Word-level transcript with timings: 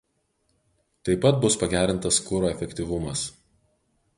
Taip 1.09 1.21
pat 1.25 1.37
bus 1.43 1.57
pagerintas 1.65 2.19
kuro 2.31 2.51
efektyvumas. 2.55 3.29